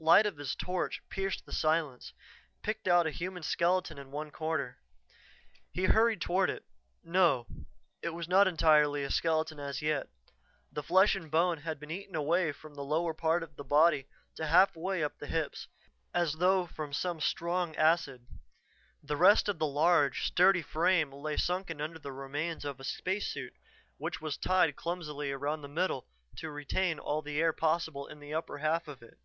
The 0.00 0.04
light 0.04 0.26
of 0.26 0.36
his 0.36 0.54
torch 0.54 1.02
pierced 1.10 1.44
the 1.44 1.52
silence, 1.52 2.12
picked 2.62 2.86
out 2.86 3.08
a 3.08 3.10
human 3.10 3.42
skeleton 3.42 3.98
in 3.98 4.12
one 4.12 4.30
corner. 4.30 4.78
He 5.72 5.86
hurried 5.86 6.20
toward 6.20 6.48
it 6.50 6.64
no, 7.02 7.48
it 8.00 8.10
was 8.10 8.28
not 8.28 8.46
entirely 8.46 9.02
a 9.02 9.10
skeleton 9.10 9.58
as 9.58 9.82
yet. 9.82 10.08
The 10.70 10.84
flesh 10.84 11.16
and 11.16 11.28
bone 11.28 11.58
had 11.58 11.80
been 11.80 11.90
eaten 11.90 12.14
away 12.14 12.52
from 12.52 12.74
the 12.76 12.84
lower 12.84 13.12
part 13.12 13.42
of 13.42 13.56
the 13.56 13.64
body 13.64 14.06
to 14.36 14.46
halfway 14.46 15.02
up 15.02 15.18
the 15.18 15.26
hips, 15.26 15.66
as 16.14 16.34
though 16.34 16.64
from 16.66 16.92
some 16.92 17.20
strong 17.20 17.74
acid. 17.74 18.24
The 19.02 19.16
rest 19.16 19.48
of 19.48 19.58
the 19.58 19.66
large, 19.66 20.22
sturdy 20.26 20.62
frame 20.62 21.10
lay 21.12 21.36
sunken 21.36 21.80
under 21.80 21.98
the 21.98 22.12
remains 22.12 22.64
of 22.64 22.78
a 22.78 22.84
spacesuit 22.84 23.54
which 23.96 24.20
was 24.20 24.36
tied 24.38 24.76
clumsily 24.76 25.32
around 25.32 25.62
the 25.62 25.68
middle 25.68 26.06
to 26.36 26.52
retain 26.52 27.00
all 27.00 27.20
the 27.20 27.40
air 27.40 27.52
possible 27.52 28.06
in 28.06 28.20
the 28.20 28.32
upper 28.32 28.58
half 28.58 28.86
of 28.86 29.02
it. 29.02 29.18